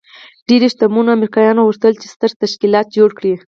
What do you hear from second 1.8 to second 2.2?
چې